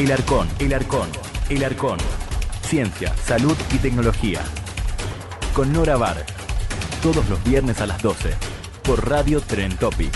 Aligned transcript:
El 0.00 0.10
Arcón, 0.12 0.48
El 0.58 0.72
Arcón, 0.72 1.08
El 1.50 1.62
Arcón. 1.62 1.98
Ciencia, 2.66 3.14
salud 3.26 3.54
y 3.70 3.76
tecnología. 3.76 4.40
Con 5.52 5.74
Nora 5.74 5.98
Bar. 5.98 6.24
Todos 7.02 7.28
los 7.28 7.44
viernes 7.44 7.82
a 7.82 7.86
las 7.86 8.00
12. 8.00 8.30
Por 8.82 9.06
Radio 9.06 9.42
Tren 9.42 9.76
Topic. 9.76 10.10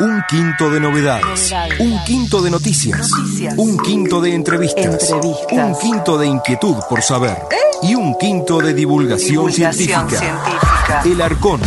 Un 0.00 0.22
quinto 0.26 0.70
de 0.70 0.80
novedades, 0.80 1.54
un 1.78 2.02
quinto 2.04 2.40
de 2.40 2.50
noticias, 2.50 3.10
un 3.58 3.76
quinto 3.76 4.22
de 4.22 4.34
entrevistas, 4.34 5.10
un 5.52 5.78
quinto 5.78 6.16
de 6.16 6.28
inquietud 6.28 6.76
por 6.88 7.02
saber 7.02 7.36
y 7.82 7.94
un 7.94 8.16
quinto 8.16 8.58
de 8.60 8.72
divulgación, 8.72 9.52
científica. 9.52 11.02
El 11.04 11.20
Arcón, 11.20 11.60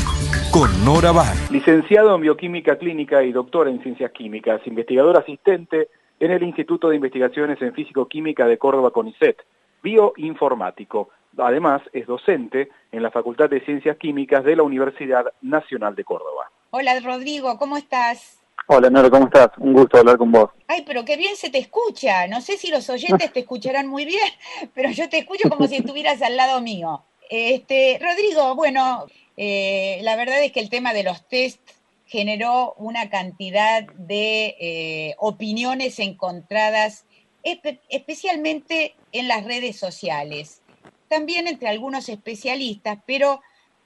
con 0.55 0.85
Nora 0.85 1.11
Bar. 1.11 1.35
Licenciado 1.51 2.15
en 2.15 2.21
Bioquímica 2.21 2.77
Clínica 2.77 3.21
y 3.21 3.33
doctor 3.33 3.67
en 3.67 3.83
Ciencias 3.83 4.13
Químicas, 4.13 4.61
investigador 4.63 5.17
asistente 5.17 5.89
en 6.17 6.31
el 6.31 6.43
Instituto 6.43 6.87
de 6.87 6.95
Investigaciones 6.95 7.61
en 7.61 7.73
Físico-Química 7.73 8.47
de 8.47 8.57
Córdoba 8.57 8.91
CONICET, 8.91 9.35
bioinformático. 9.83 11.09
Además, 11.37 11.81
es 11.91 12.07
docente 12.07 12.69
en 12.93 13.03
la 13.03 13.11
Facultad 13.11 13.49
de 13.49 13.65
Ciencias 13.65 13.97
Químicas 13.97 14.45
de 14.45 14.55
la 14.55 14.63
Universidad 14.63 15.25
Nacional 15.41 15.93
de 15.93 16.05
Córdoba. 16.05 16.49
Hola 16.71 16.97
Rodrigo, 17.01 17.57
¿cómo 17.57 17.75
estás? 17.75 18.39
Hola 18.67 18.89
Nora, 18.89 19.09
¿cómo 19.09 19.25
estás? 19.25 19.49
Un 19.57 19.73
gusto 19.73 19.97
hablar 19.97 20.17
con 20.17 20.31
vos. 20.31 20.51
Ay, 20.69 20.85
pero 20.87 21.03
qué 21.03 21.17
bien 21.17 21.35
se 21.35 21.49
te 21.49 21.57
escucha. 21.57 22.27
No 22.27 22.39
sé 22.39 22.55
si 22.55 22.71
los 22.71 22.89
oyentes 22.89 23.33
te 23.33 23.41
escucharán 23.41 23.87
muy 23.89 24.05
bien, 24.05 24.29
pero 24.73 24.89
yo 24.91 25.09
te 25.09 25.17
escucho 25.17 25.49
como 25.49 25.67
si 25.67 25.75
estuvieras 25.75 26.21
al 26.21 26.37
lado 26.37 26.61
mío. 26.61 27.03
Este, 27.29 27.99
Rodrigo, 28.01 28.55
bueno, 28.55 29.07
eh, 29.37 29.99
la 30.01 30.15
verdad 30.15 30.41
es 30.43 30.51
que 30.51 30.59
el 30.59 30.69
tema 30.69 30.93
de 30.93 31.03
los 31.03 31.27
test 31.27 31.59
generó 32.05 32.73
una 32.77 33.09
cantidad 33.09 33.83
de 33.83 34.55
eh, 34.59 35.15
opiniones 35.17 35.99
encontradas, 35.99 37.05
espe 37.43 37.81
especialmente 37.89 38.95
en 39.11 39.27
las 39.27 39.43
redes 39.43 39.77
sociales, 39.77 40.61
también 41.09 41.47
entre 41.47 41.67
algunos 41.67 42.09
especialistas, 42.09 42.99
pero 43.05 43.41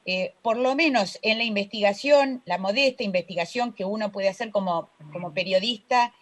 eh, 0.06 0.33
por 0.41 0.58
lo 0.58 0.75
menos 0.75 1.19
en 1.22 1.38
la 1.38 1.44
investigación, 1.44 2.41
la 2.45 2.58
modesta 2.58 3.03
investigación 3.03 3.73
que 3.73 3.86
uno 3.86 4.11
puede 4.11 4.30
hacer 4.30 4.52
como, 4.52 4.89
periodista, 5.34 6.13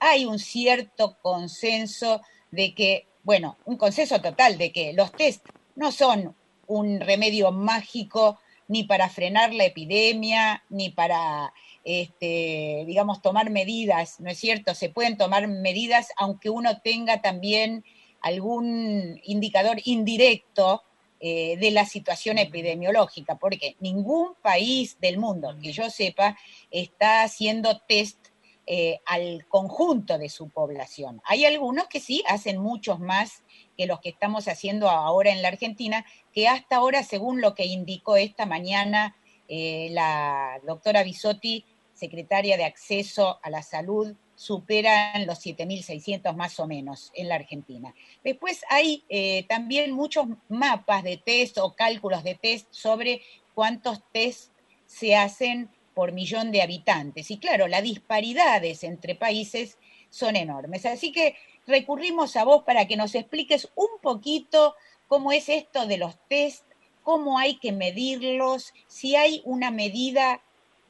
hay 0.00 0.24
un 0.24 0.40
cierto 0.40 1.16
consenso 1.22 2.20
de 2.50 2.74
que, 2.74 3.06
bueno, 3.22 3.56
un 3.64 3.76
consenso 3.76 4.20
total 4.20 4.58
de 4.58 4.72
que 4.72 4.92
los 4.92 5.12
test 5.12 5.46
no 5.76 5.92
son 5.92 6.34
un 6.66 7.00
remedio 7.00 7.52
mágico 7.52 8.38
ni 8.72 8.84
para 8.84 9.10
frenar 9.10 9.52
la 9.52 9.66
epidemia, 9.66 10.64
ni 10.70 10.88
para, 10.88 11.52
este, 11.84 12.84
digamos, 12.86 13.20
tomar 13.20 13.50
medidas, 13.50 14.18
¿no 14.18 14.30
es 14.30 14.38
cierto? 14.38 14.74
Se 14.74 14.88
pueden 14.88 15.18
tomar 15.18 15.46
medidas 15.46 16.08
aunque 16.16 16.48
uno 16.48 16.80
tenga 16.80 17.20
también 17.20 17.84
algún 18.22 19.20
indicador 19.24 19.76
indirecto 19.84 20.84
eh, 21.20 21.58
de 21.60 21.70
la 21.70 21.84
situación 21.84 22.38
epidemiológica, 22.38 23.36
porque 23.36 23.76
ningún 23.78 24.36
país 24.40 24.96
del 25.02 25.18
mundo, 25.18 25.54
que 25.62 25.72
yo 25.72 25.90
sepa, 25.90 26.38
está 26.70 27.24
haciendo 27.24 27.78
test 27.86 28.21
eh, 28.66 29.00
al 29.06 29.46
conjunto 29.48 30.18
de 30.18 30.28
su 30.28 30.48
población. 30.48 31.20
Hay 31.24 31.44
algunos 31.44 31.88
que 31.88 32.00
sí 32.00 32.22
hacen 32.28 32.58
muchos 32.58 33.00
más 33.00 33.42
que 33.76 33.86
los 33.86 34.00
que 34.00 34.10
estamos 34.10 34.46
haciendo 34.46 34.88
ahora 34.88 35.32
en 35.32 35.42
la 35.42 35.48
Argentina, 35.48 36.04
que 36.32 36.48
hasta 36.48 36.76
ahora, 36.76 37.02
según 37.02 37.40
lo 37.40 37.54
que 37.54 37.66
indicó 37.66 38.16
esta 38.16 38.46
mañana 38.46 39.16
eh, 39.48 39.88
la 39.90 40.60
doctora 40.64 41.02
Bisotti, 41.02 41.64
secretaria 41.92 42.56
de 42.56 42.64
Acceso 42.64 43.38
a 43.42 43.50
la 43.50 43.62
Salud 43.62 44.14
superan 44.34 45.26
los 45.26 45.44
7.600 45.44 46.34
más 46.34 46.58
o 46.58 46.66
menos 46.66 47.12
en 47.14 47.28
la 47.28 47.36
Argentina. 47.36 47.94
Después 48.24 48.64
hay 48.68 49.04
eh, 49.08 49.44
también 49.48 49.92
muchos 49.92 50.26
mapas 50.48 51.04
de 51.04 51.16
test 51.16 51.58
o 51.58 51.74
cálculos 51.74 52.24
de 52.24 52.34
test 52.34 52.66
sobre 52.70 53.22
cuántos 53.54 54.02
test 54.12 54.50
se 54.86 55.14
hacen 55.14 55.70
por 55.94 56.12
millón 56.12 56.50
de 56.50 56.62
habitantes. 56.62 57.30
Y 57.30 57.38
claro, 57.38 57.68
las 57.68 57.82
disparidades 57.82 58.84
entre 58.84 59.14
países 59.14 59.78
son 60.10 60.36
enormes. 60.36 60.86
Así 60.86 61.12
que 61.12 61.36
recurrimos 61.66 62.36
a 62.36 62.44
vos 62.44 62.62
para 62.64 62.86
que 62.86 62.96
nos 62.96 63.14
expliques 63.14 63.68
un 63.74 63.88
poquito 64.00 64.74
cómo 65.08 65.32
es 65.32 65.48
esto 65.48 65.86
de 65.86 65.98
los 65.98 66.16
test, 66.28 66.64
cómo 67.02 67.38
hay 67.38 67.58
que 67.58 67.72
medirlos, 67.72 68.72
si 68.86 69.16
hay 69.16 69.42
una 69.44 69.70
medida, 69.70 70.40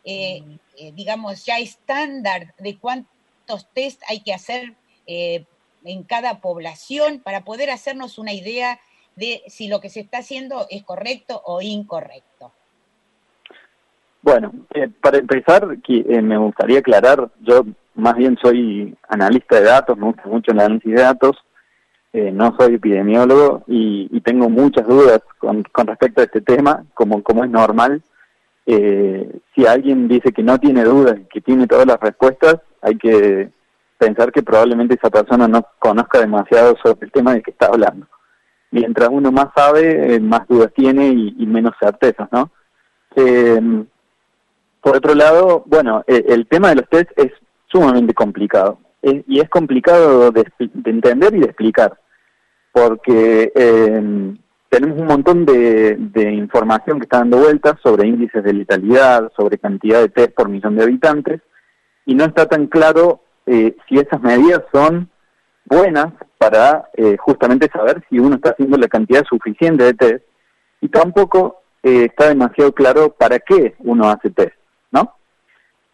eh, 0.05 0.43
eh, 0.77 0.93
digamos, 0.93 1.45
ya 1.45 1.59
estándar 1.59 2.55
de 2.59 2.79
cuánto 2.79 3.09
test 3.75 4.03
hay 4.09 4.21
que 4.21 4.35
hacer 4.35 4.75
eh, 5.07 5.45
en 5.85 6.05
cada 6.05 6.41
población 6.41 7.21
para 7.21 7.45
poder 7.45 7.71
hacernos 7.71 8.19
una 8.19 8.33
idea 8.33 8.81
de 9.17 9.43
si 9.47 9.69
lo 9.69 9.81
que 9.81 9.91
se 9.91 10.01
está 10.01 10.19
haciendo 10.19 10.67
es 10.71 10.85
correcto 10.85 11.43
o 11.45 11.61
incorrecto? 11.61 12.32
Bueno, 14.23 14.53
eh, 14.73 14.89
para 15.01 15.19
empezar, 15.19 15.77
eh, 15.89 16.23
me 16.23 16.39
gustaría 16.39 16.79
aclarar, 16.79 17.29
yo 17.41 17.65
más 17.95 18.15
bien 18.17 18.39
soy 18.41 18.97
analista 19.09 19.57
de 19.57 19.67
datos, 19.67 19.99
me 19.99 20.07
gusta 20.07 20.23
mucho 20.27 20.53
el 20.53 20.61
análisis 20.61 20.95
de 20.95 21.03
datos, 21.03 21.37
no 22.15 22.55
soy 22.59 22.75
epidemiólogo 22.75 23.65
y, 23.67 24.21
tengo 24.21 24.51
muchas 24.51 24.87
dudas 24.87 25.21
con, 25.39 25.65
respecto 25.87 26.21
a 26.21 26.25
este 26.25 26.43
tema, 26.43 26.85
como, 26.93 27.23
es 27.43 27.51
normal. 27.51 28.03
si 28.67 29.67
alguien 29.67 30.09
dice 30.09 30.31
que 30.31 30.43
no 30.43 30.59
tiene 30.59 30.85
dudas 30.85 31.19
y 31.19 31.25
que 31.25 31.41
tiene 31.41 31.67
todas 31.67 31.87
las 31.87 31.99
respuestas, 31.99 32.57
hay 32.83 32.99
que 32.99 33.51
pensar 34.03 34.33
que 34.33 34.43
probablemente 34.43 34.97
esa 34.97 35.11
persona 35.11 35.47
no 35.47 35.65
conozca 35.79 36.19
demasiado 36.19 36.77
sobre 36.83 37.07
el 37.07 37.13
tema 37.13 37.33
del 37.33 37.43
que 37.43 37.53
está 37.53 37.67
hablando. 37.67 38.07
Mientras 38.73 39.09
uno 39.11 39.31
más 39.31 39.49
sabe, 39.55 40.17
eh, 40.17 40.21
más 40.21 40.49
dudas 40.49 40.73
tiene 40.75 41.09
y, 41.09 41.47
menos 41.47 41.73
certezas, 41.81 42.29
¿no? 42.33 42.51
Por 44.83 44.97
otro 44.97 45.15
lado, 45.15 45.63
bueno, 45.67 46.05
eh, 46.07 46.25
el 46.29 46.47
tema 46.47 46.71
de 46.71 46.77
los 46.77 46.89
test 46.89 47.11
es 47.17 47.33
sumamente 47.69 48.13
complicado 48.13 48.79
y 49.03 49.41
es 49.41 49.49
complicado 49.49 50.31
de, 50.31 50.47
entender 50.85 51.35
y 51.35 51.41
de 51.41 51.47
explicar, 51.47 51.99
porque 52.73 53.51
em, 53.55 54.39
tenemos 54.69 54.99
un 54.99 55.07
montón 55.07 55.45
de, 55.45 55.99
información 56.33 56.99
que 56.99 57.05
está 57.05 57.19
dando 57.19 57.39
vueltas 57.39 57.75
sobre 57.83 58.07
índices 58.07 58.45
de 58.45 58.53
letalidad, 58.53 59.33
sobre 59.37 59.59
cantidad 59.59 60.01
de 60.01 60.09
test 60.09 60.35
por 60.35 60.49
millón 60.49 60.77
de 60.77 60.85
habitantes, 60.85 61.41
y 62.07 62.15
no 62.15 62.25
está 62.25 62.47
tan 62.47 62.69
claro 62.69 63.23
eh, 63.47 63.77
si 63.89 63.99
esas 63.99 64.21
medidas 64.21 64.63
son 64.73 65.11
buenas 65.67 66.13
para 66.39 66.89
eh, 66.95 67.17
justamente 67.19 67.69
saber 67.73 68.03
si 68.09 68.19
uno 68.19 68.37
está 68.37 68.51
haciendo 68.51 68.77
la 68.79 68.89
cantidad 68.89 69.25
suficiente 69.25 69.85
de 69.85 69.95
test 69.95 70.25
y 70.81 70.89
tampoco 70.89 71.63
eh, 71.83 72.07
está 72.07 72.29
demasiado 72.29 72.73
claro 72.73 73.11
para 73.11 73.39
qué 73.41 73.75
uno 73.81 74.09
hace 74.09 74.31
test. 74.31 74.62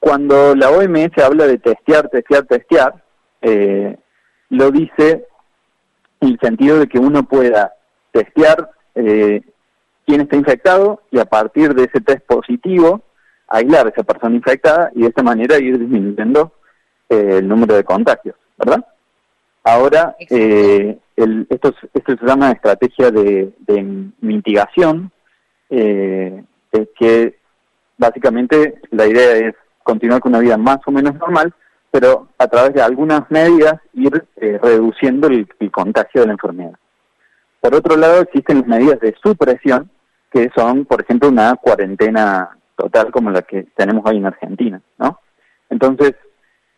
Cuando 0.01 0.55
la 0.55 0.71
OMS 0.71 1.19
habla 1.23 1.47
de 1.47 1.59
testear, 1.59 2.09
testear, 2.09 2.45
testear, 2.47 3.05
lo 4.51 4.71
dice 4.71 5.27
en 6.21 6.29
el 6.29 6.39
sentido 6.41 6.79
de 6.79 6.87
que 6.87 6.99
uno 6.99 7.25
pueda 7.25 7.75
testear 8.13 8.71
quién 8.95 10.21
está 10.21 10.37
infectado 10.37 11.03
y 11.11 11.19
a 11.19 11.25
partir 11.25 11.75
de 11.75 11.85
ese 11.85 12.01
test 12.01 12.25
positivo 12.27 13.03
aislar 13.49 13.87
a 13.87 13.91
esa 13.91 14.03
persona 14.03 14.37
infectada 14.37 14.91
y 14.95 15.03
de 15.03 15.09
esta 15.09 15.23
manera 15.23 15.59
ir 15.59 15.79
disminuyendo 15.79 16.53
eh, 17.09 17.39
el 17.39 17.49
número 17.49 17.75
de 17.75 17.85
contagios, 17.85 18.37
¿verdad? 18.59 18.85
Ahora, 19.65 20.17
eh, 20.31 20.99
el, 21.17 21.47
esto, 21.51 21.75
esto 21.93 22.17
se 22.17 22.27
llama 22.27 22.53
estrategia 22.53 23.11
de, 23.11 23.53
mitigación, 24.21 25.11
eh, 25.71 26.43
que 26.99 27.39
básicamente 27.97 28.81
la 28.91 29.07
idea 29.07 29.49
es 29.49 29.55
continuar 29.89 30.21
con 30.21 30.33
una 30.33 30.41
vida 30.41 30.59
más 30.59 30.81
o 30.85 30.91
menos 30.91 31.15
normal, 31.15 31.55
pero 31.91 32.29
a 32.37 32.47
través 32.47 32.75
de 32.75 32.83
algunas 32.83 33.23
medidas 33.31 33.81
ir 33.95 34.23
eh, 34.37 34.59
reduciendo 34.63 35.29
el, 35.29 35.49
contagio 35.73 36.21
de 36.21 36.27
la 36.27 36.35
enfermedad. 36.35 36.75
Por 37.61 37.75
otro 37.75 37.97
lado, 37.97 38.21
existen 38.21 38.59
las 38.59 38.67
medidas 38.67 39.01
de 39.01 39.17
supresión, 39.23 39.91
que 40.31 40.51
son, 40.55 40.85
por 40.85 41.01
ejemplo, 41.01 41.31
una 41.31 41.57
cuarentena 41.57 42.51
total 42.77 43.11
como 43.11 43.31
la 43.31 43.41
que 43.41 43.63
tenemos 43.75 44.05
hoy 44.05 44.19
en 44.19 44.27
Argentina, 44.27 44.83
¿no? 44.99 45.21
Entonces, 45.71 46.13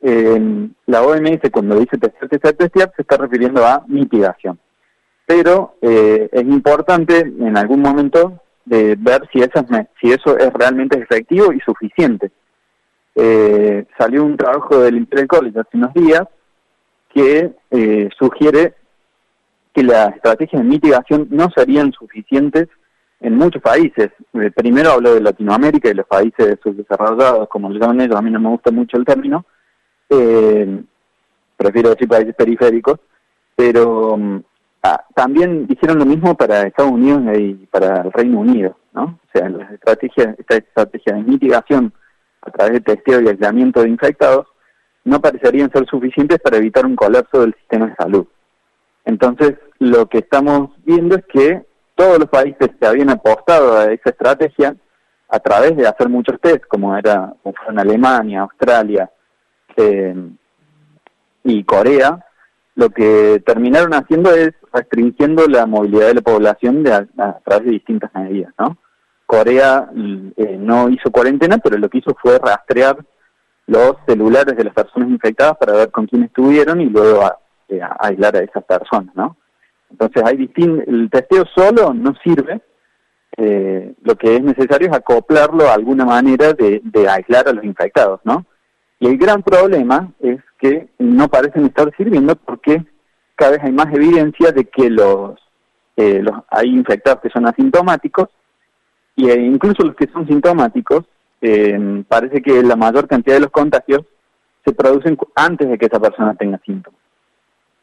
eh, 0.03 0.69
la 0.87 1.03
OMS 1.03 1.51
cuando 1.53 1.81
dice 1.81 1.99
testear, 1.99 2.29
testear, 2.29 2.55
testear, 2.55 2.93
se 2.95 3.03
está 3.03 3.17
refiriendo 3.17 3.67
a 3.67 3.85
mitigación. 3.89 4.57
Pero 5.27 5.75
eh, 5.83 6.29
es 6.31 6.43
importante 6.43 7.19
en 7.19 7.57
algún 7.57 7.83
momento 7.83 8.41
de 8.65 8.95
ver 8.97 9.29
si, 9.33 9.41
esas, 9.41 9.65
si 10.01 10.13
eso 10.13 10.39
es 10.39 10.53
realmente 10.53 10.97
efectivo 10.97 11.53
y 11.53 11.59
suficiente. 11.61 12.31
Eh, 13.15 13.87
salió 13.99 14.25
un 14.25 14.37
trabajo 14.37 14.79
del 14.79 14.97
Imperial 14.97 15.29
College 15.29 15.61
hace 15.61 15.77
unos 15.77 15.93
días 15.95 16.23
que 17.13 17.53
eh, 17.71 18.09
sugiere 18.19 18.75
que 19.73 19.83
las 19.83 20.15
estrategias 20.15 20.63
de 20.63 20.69
mitigación 20.69 21.29
no 21.31 21.49
serían 21.51 21.93
suficientes 21.93 22.69
en 23.21 23.37
muchos 23.37 23.63
países. 23.63 24.11
Eh, 24.33 24.51
primero 24.55 24.93
hablo 24.93 25.15
de 25.15 25.21
Latinoamérica 25.21 25.91
y 25.91 25.95
los 25.95 26.07
países 26.07 26.59
subdesarrollados, 26.63 27.49
como 27.49 27.71
le 27.71 27.79
llaman 27.79 28.01
ellos, 28.01 28.17
a 28.17 28.23
mí 28.23 28.31
no 28.31 28.41
me 28.41 28.49
gusta 28.49 28.71
mucho 28.71 28.97
el 28.97 29.05
término, 29.05 29.45
eh, 30.09 30.83
prefiero 31.57 31.91
decir 31.91 32.09
países 32.09 32.35
periféricos, 32.35 32.99
pero 33.55 34.17
mm, 34.17 34.43
ah, 34.83 35.05
también 35.15 35.67
hicieron 35.69 35.99
lo 35.99 36.07
mismo 36.07 36.35
para 36.35 36.63
Estados 36.63 36.93
Unidos 36.93 37.23
y 37.39 37.55
para 37.67 38.03
el 38.03 38.13
Reino 38.13 38.41
Unido, 38.41 38.77
¿no? 38.93 39.03
O 39.03 39.31
sea, 39.33 39.49
las 39.49 39.71
estrategias, 39.71 40.39
esta 40.39 40.57
estrategia 40.57 41.15
de 41.15 41.23
mitigación 41.23 41.93
a 42.43 42.51
través 42.51 42.75
de 42.75 42.81
testeo 42.81 43.21
y 43.21 43.29
aislamiento 43.29 43.83
de 43.83 43.89
infectados 43.89 44.47
no 45.05 45.21
parecerían 45.21 45.71
ser 45.71 45.87
suficientes 45.87 46.39
para 46.41 46.59
evitar 46.59 46.85
un 46.85 46.97
colapso 46.97 47.41
del 47.41 47.55
sistema 47.55 47.87
de 47.87 47.97
salud. 47.97 48.27
Entonces, 49.05 49.55
lo 49.79 50.07
que 50.07 50.19
estamos 50.19 50.71
viendo 50.85 51.17
es 51.17 51.25
que 51.27 51.65
todos 51.95 52.19
los 52.19 52.29
países 52.29 52.71
que 52.79 52.87
habían 52.87 53.11
apostado 53.11 53.79
a 53.79 53.93
esa 53.93 54.11
estrategia 54.11 54.77
a 55.29 55.39
través 55.39 55.77
de 55.77 55.87
hacer 55.87 56.09
muchos 56.09 56.41
test, 56.41 56.65
como 56.67 56.97
era 56.97 57.33
como 57.43 57.55
fueron 57.55 57.79
Alemania, 57.79 58.43
Australia 58.43 59.11
eh, 59.77 60.15
y 61.45 61.65
Corea, 61.65 62.25
lo 62.75 62.91
que 62.91 63.43
terminaron 63.45 63.95
haciendo 63.95 64.35
es 64.35 64.53
restringiendo 64.73 65.47
la 65.47 65.67
movilidad 65.67 66.09
de 66.09 66.15
la 66.15 66.21
población 66.23 66.83
de, 66.83 66.93
a, 66.93 67.39
través 67.45 67.67
de 67.67 67.73
distintas 67.73 68.11
medidas, 68.15 68.53
¿no? 68.59 68.77
Corea 69.31 69.89
eh, 69.95 70.57
no 70.59 70.89
hizo 70.89 71.13
cuarentena, 71.13 71.59
pero 71.59 71.79
lo 71.79 71.89
que 71.89 71.99
hizo 71.99 72.17
fue 72.21 72.37
rastrear 72.41 72.99
los 73.69 73.95
celulares 74.05 74.57
de 74.57 74.65
las 74.65 74.75
personas 74.75 75.09
infectadas 75.09 75.57
para 75.57 75.75
ver 75.75 75.93
con 75.93 76.05
quién 76.09 76.25
estuvieron 76.25 76.81
y 76.81 76.87
luego 76.87 77.25
a, 77.25 77.39
eh, 77.69 77.81
aislar 78.01 78.35
a 78.35 78.41
esas 78.41 78.65
personas, 78.65 79.15
¿no? 79.15 79.37
Entonces 79.89 80.25
hay 80.25 80.37
distin 80.37 80.83
el 80.85 81.09
testeo 81.09 81.45
solo 81.55 81.95
no 81.95 82.13
sirve, 82.25 82.61
eh, 83.37 83.95
lo 84.03 84.17
que 84.17 84.35
es 84.35 84.43
necesario 84.43 84.89
es 84.89 84.97
acoplarlo 84.97 85.69
a 85.69 85.75
alguna 85.75 86.05
manera 86.05 86.53
de, 86.53 86.83
aislar 87.09 87.47
a 87.47 87.53
los 87.53 87.65
infectados, 87.65 88.19
¿no? 88.25 88.45
Y 88.99 89.07
el 89.07 89.17
gran 89.17 89.45
problema 89.45 90.11
es 90.19 90.41
que 90.59 90.89
no 90.99 91.29
parecen 91.29 91.67
estar 91.67 91.89
sirviendo 91.97 92.35
porque 92.35 92.85
cada 93.37 93.53
vez 93.53 93.61
hay 93.63 93.71
más 93.71 93.95
evidencia 93.95 94.51
de 94.51 94.65
que 94.65 94.91
los, 94.91 95.39
eh, 95.97 96.19
los 96.21 96.35
hay 96.51 96.71
infectados 96.71 97.21
que 97.21 97.31
son 97.31 97.47
asintomáticos 97.47 98.29
y 99.21 99.29
e 99.29 99.39
incluso 99.39 99.83
los 99.85 99.95
que 99.95 100.09
son 100.11 100.27
sintomáticos 100.27 101.05
eh, 101.43 102.05
parece 102.09 102.41
que 102.41 102.63
la 102.63 102.77
mayor 102.77 103.07
cantidad 103.07 103.37
de 103.37 103.43
los 103.43 103.51
contagios 103.51 104.03
se 104.65 104.73
producen 104.73 105.19
antes 105.35 105.69
de 105.69 105.79
que 105.79 105.87
esa 105.87 106.01
persona 106.01 106.35
tenga 106.35 106.59
síntomas. 106.65 107.01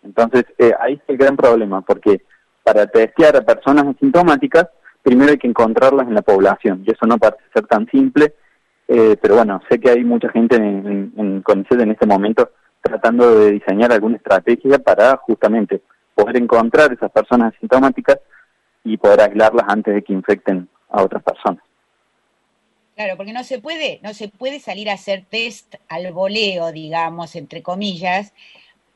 Entonces, 0.03 0.45
eh, 0.57 0.73
ahí 0.79 0.93
es 0.93 1.01
el 1.07 1.17
gran 1.17 1.35
problema, 1.35 1.81
porque 1.81 2.21
para 2.63 2.87
testear 2.87 3.35
a 3.35 3.41
personas 3.41 3.85
asintomáticas, 3.87 4.67
primero 5.03 5.31
hay 5.31 5.37
que 5.37 5.47
encontrarlas 5.47 6.07
en 6.07 6.15
la 6.15 6.21
población, 6.21 6.83
y 6.85 6.91
eso 6.91 7.05
no 7.05 7.17
parece 7.17 7.43
ser 7.53 7.65
tan 7.67 7.87
simple, 7.87 8.33
pero 8.87 9.35
bueno, 9.35 9.59
sé 9.69 9.79
que 9.81 9.89
hay 9.89 10.03
mucha 10.05 10.29
gente 10.29 10.55
en, 10.55 11.11
en, 11.17 11.41
CONICET 11.41 11.81
en 11.81 11.91
este 11.91 12.05
momento 12.05 12.51
tratando 12.81 13.37
de 13.37 13.51
diseñar 13.51 13.91
alguna 13.91 14.15
estrategia 14.15 14.79
para 14.79 15.17
justamente 15.17 15.81
poder 16.15 16.37
encontrar 16.37 16.93
esas 16.93 17.11
personas 17.11 17.53
asintomáticas 17.53 18.19
y 18.85 18.95
poder 18.95 19.21
aislarlas 19.21 19.65
antes 19.67 19.93
de 19.93 20.03
que 20.03 20.13
infecten 20.13 20.69
a 20.89 21.03
otras 21.03 21.23
personas. 21.23 21.63
Claro, 22.95 23.15
porque 23.15 23.33
no 23.33 23.43
se 23.43 23.59
puede, 23.59 23.99
no 24.01 24.13
se 24.15 24.27
puede 24.27 24.59
salir 24.59 24.89
a 24.89 24.93
hacer 24.93 25.23
test 25.29 25.75
al 25.87 26.11
voleo, 26.13 26.71
digamos, 26.71 27.35
entre 27.35 27.61
comillas, 27.61 28.33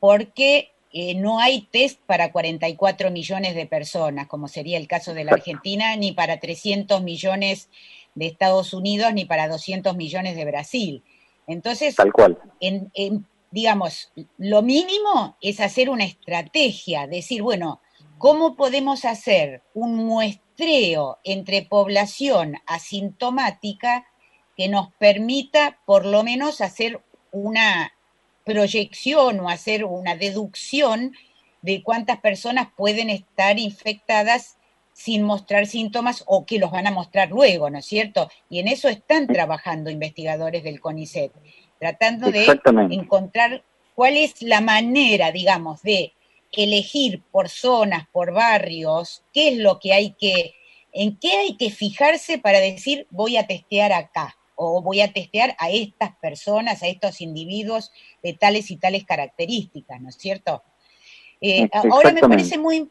porque 0.00 0.72
eh, 0.92 1.14
no 1.14 1.38
hay 1.38 1.68
test 1.70 2.00
para 2.04 2.32
44 2.32 3.12
millones 3.12 3.54
de 3.54 3.66
personas, 3.66 4.26
como 4.26 4.48
sería 4.48 4.76
el 4.76 4.88
caso 4.88 5.14
de 5.14 5.22
la 5.24 5.32
Argentina, 5.32 5.94
ni 5.94 6.10
para 6.10 6.40
300 6.40 7.00
millones 7.02 7.68
de 8.16 8.26
Estados 8.26 8.74
Unidos, 8.74 9.14
ni 9.14 9.24
para 9.24 9.46
200 9.46 9.96
millones 9.96 10.34
de 10.34 10.44
Brasil. 10.46 11.02
Entonces, 11.46 11.94
Tal 11.94 12.12
cual. 12.12 12.38
digamos, 13.52 14.12
lo 14.38 14.62
mínimo 14.62 15.36
es 15.40 15.60
hacer 15.60 15.90
una 15.90 16.04
estrategia, 16.04 17.06
decir, 17.06 17.42
bueno, 17.42 17.80
¿cómo 18.22 18.54
podemos 18.54 19.04
hacer 19.04 19.62
un 19.74 19.96
muestreo 19.96 21.18
entre 21.24 21.62
población 21.62 22.54
asintomática 22.66 24.06
que 24.56 24.68
nos 24.68 24.92
permita 24.92 25.80
por 25.86 26.06
lo 26.06 26.22
menos 26.22 26.60
hacer 26.60 27.00
una 27.32 27.92
proyección 28.44 29.40
o 29.40 29.48
hacer 29.48 29.84
una 29.84 30.14
deducción 30.14 31.16
de 31.62 31.82
cuántas 31.82 32.20
personas 32.20 32.68
pueden 32.76 33.10
estar 33.10 33.58
infectadas 33.58 34.56
sin 34.92 35.24
mostrar 35.24 35.66
síntomas 35.66 36.22
o 36.28 36.46
que 36.46 36.60
los 36.60 36.70
van 36.70 36.86
a 36.86 36.92
mostrar 36.92 37.30
luego, 37.30 37.70
¿no 37.70 37.78
es 37.78 37.86
cierto? 37.86 38.30
Y 38.48 38.60
en 38.60 38.68
eso 38.68 38.88
están 38.88 39.26
trabajando 39.26 39.90
investigadores 39.90 40.62
del 40.62 40.80
CONICET, 40.80 41.32
tratando 41.80 42.30
de 42.30 42.46
encontrar 42.90 43.64
cuál 43.96 44.16
es 44.16 44.42
la 44.42 44.60
manera, 44.60 45.32
digamos, 45.32 45.82
de 45.82 46.12
elegir 46.52 47.22
por 47.30 47.48
zonas, 47.48 48.06
por 48.12 48.32
barrios, 48.32 49.24
qué 49.32 49.48
es 49.48 49.58
lo 49.58 49.78
que 49.78 49.92
hay 49.92 50.12
que, 50.12 50.54
en 50.92 51.18
qué 51.18 51.32
hay 51.32 51.56
que 51.56 51.70
fijarse 51.70 52.38
para 52.38 52.60
decir 52.60 53.06
voy 53.10 53.36
a 53.36 53.46
testear 53.46 53.92
acá 53.92 54.36
o 54.54 54.82
voy 54.82 55.00
a 55.00 55.12
testear 55.12 55.56
a 55.58 55.70
estas 55.70 56.14
personas, 56.16 56.82
a 56.82 56.88
estos 56.88 57.20
individuos 57.20 57.90
de 58.22 58.34
tales 58.34 58.70
y 58.70 58.76
tales 58.76 59.04
características, 59.04 60.00
¿no 60.00 60.10
es 60.10 60.16
cierto? 60.16 60.62
Eh, 61.40 61.68
ahora 61.90 62.12
me 62.12 62.20
parece 62.20 62.58
muy, 62.58 62.88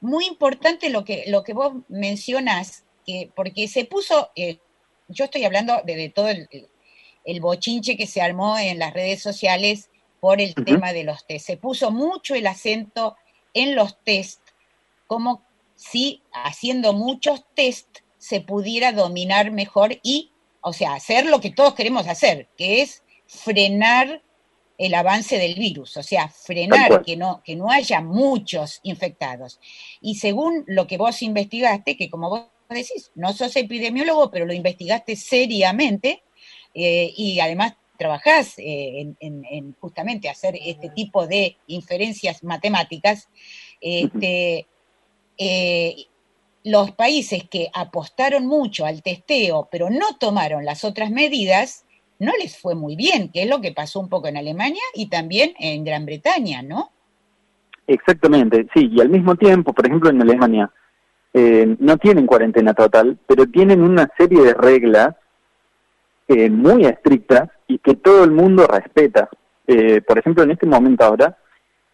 muy 0.00 0.26
importante 0.26 0.90
lo 0.90 1.04
que, 1.04 1.24
lo 1.28 1.44
que 1.44 1.52
vos 1.52 1.74
mencionás, 1.88 2.84
que, 3.06 3.30
porque 3.36 3.68
se 3.68 3.84
puso, 3.84 4.30
eh, 4.34 4.58
yo 5.06 5.26
estoy 5.26 5.44
hablando 5.44 5.80
de, 5.84 6.08
todo 6.08 6.28
el, 6.28 7.40
bochinche 7.40 7.96
que 7.96 8.08
se 8.08 8.20
armó 8.20 8.58
en 8.58 8.80
las 8.80 8.92
redes 8.92 9.22
sociales 9.22 9.88
por 10.22 10.40
el 10.40 10.54
tema 10.54 10.92
de 10.92 11.02
los 11.02 11.26
test. 11.26 11.46
Se 11.46 11.56
puso 11.56 11.90
mucho 11.90 12.36
el 12.36 12.46
acento 12.46 13.16
en 13.52 13.74
los 13.74 13.98
test, 14.04 14.38
como 15.08 15.42
si 15.74 16.22
haciendo 16.32 16.92
muchos 16.92 17.44
test 17.56 17.88
se 18.18 18.40
pudiera 18.40 18.92
dominar 18.92 19.50
mejor 19.50 19.98
y 20.04 20.30
o 20.60 20.72
sea, 20.72 20.94
hacer 20.94 21.26
lo 21.26 21.40
que 21.40 21.50
todos 21.50 21.74
queremos 21.74 22.06
hacer, 22.06 22.46
que 22.56 22.82
es 22.82 23.02
frenar 23.26 24.22
el 24.78 24.94
avance 24.94 25.36
del 25.36 25.56
virus, 25.56 25.96
o 25.96 26.04
sea, 26.04 26.28
frenar 26.28 27.02
que 27.02 27.16
no, 27.16 27.42
que 27.44 27.56
no 27.56 27.68
haya 27.68 28.00
muchos 28.00 28.78
infectados. 28.84 29.58
Y 30.00 30.14
según 30.14 30.62
lo 30.68 30.86
que 30.86 30.98
vos 30.98 31.20
investigaste, 31.22 31.96
que 31.96 32.08
como 32.08 32.30
vos 32.30 32.44
decís, 32.68 33.10
no 33.16 33.32
sos 33.32 33.56
epidemiólogo, 33.56 34.30
pero 34.30 34.46
lo 34.46 34.52
investigaste 34.52 35.16
seriamente 35.16 36.22
eh, 36.74 37.12
y 37.16 37.40
además 37.40 37.74
trabajás 38.02 38.58
eh, 38.58 39.14
en, 39.20 39.76
justamente 39.78 40.28
hacer 40.28 40.54
este 40.60 40.88
tipo 40.88 41.28
de 41.28 41.56
inferencias 41.68 42.42
matemáticas, 42.42 43.28
este, 43.80 44.66
eh, 45.38 45.94
los 46.64 46.90
países 46.90 47.44
que 47.48 47.68
apostaron 47.72 48.46
mucho 48.46 48.84
al 48.84 49.04
testeo, 49.04 49.68
pero 49.70 49.88
no 49.88 50.16
tomaron 50.18 50.64
las 50.64 50.82
otras 50.82 51.12
medidas, 51.12 51.84
no 52.18 52.32
les 52.40 52.58
fue 52.58 52.74
muy 52.74 52.96
bien, 52.96 53.28
que 53.28 53.42
es 53.42 53.48
lo 53.48 53.60
que 53.60 53.70
pasó 53.70 54.00
un 54.00 54.08
poco 54.08 54.26
en 54.26 54.36
Alemania 54.36 54.82
y 54.94 55.06
también 55.06 55.54
en 55.60 55.84
Gran 55.84 56.04
Bretaña, 56.04 56.60
¿no? 56.62 56.90
Exactamente, 57.86 58.66
sí, 58.74 58.90
y 58.92 59.00
al 59.00 59.10
mismo 59.10 59.36
tiempo, 59.36 59.72
por 59.72 59.86
ejemplo, 59.86 60.10
en 60.10 60.22
Alemania 60.22 60.70
eh, 61.34 61.76
no 61.78 61.96
tienen 61.98 62.26
cuarentena 62.26 62.74
total, 62.74 63.16
pero 63.28 63.46
tienen 63.46 63.80
una 63.80 64.10
serie 64.18 64.42
de 64.42 64.54
reglas 64.54 65.14
muy 66.50 66.86
estrictas 66.86 67.50
y 67.72 67.78
que 67.78 67.94
todo 67.94 68.24
el 68.24 68.30
mundo 68.30 68.66
respeta. 68.66 69.30
Eh, 69.66 70.02
por 70.02 70.18
ejemplo, 70.18 70.42
en 70.42 70.50
este 70.50 70.66
momento 70.66 71.04
ahora, 71.04 71.38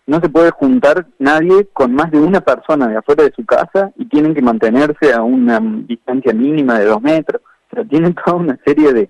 no 0.07 0.21
se 0.21 0.29
puede 0.29 0.51
juntar 0.51 1.07
nadie 1.19 1.67
con 1.73 1.95
más 1.95 2.11
de 2.11 2.19
una 2.19 2.41
persona 2.41 2.89
de 2.89 2.97
afuera 2.97 3.25
de 3.25 3.33
su 3.33 3.45
casa 3.45 3.93
y 3.97 4.07
tienen 4.07 4.35
que 4.35 4.43
mantenerse 4.43 5.13
a 5.13 5.23
una 5.23 5.61
distancia 5.61 6.33
mínima 6.33 6.79
de 6.79 6.87
dos 6.87 7.01
metros. 7.01 7.43
O 7.71 7.77
sea, 7.77 7.85
tienen 7.85 8.15
toda 8.15 8.37
una 8.37 8.59
serie 8.65 8.93
de... 8.93 9.03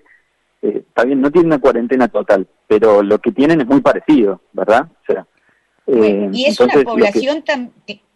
Eh, 0.61 0.83
está 0.87 1.05
bien, 1.05 1.21
no 1.21 1.31
tienen 1.31 1.47
una 1.47 1.59
cuarentena 1.59 2.07
total, 2.09 2.45
pero 2.67 3.01
lo 3.01 3.17
que 3.19 3.31
tienen 3.31 3.61
es 3.61 3.67
muy 3.67 3.81
parecido, 3.81 4.41
¿verdad? 4.51 4.89
O 4.91 5.13
sea, 5.13 5.25
eh, 5.87 6.29
y 6.33 6.45
es 6.45 6.59
una 6.59 6.73
población, 6.83 7.43
tan, 7.43 7.71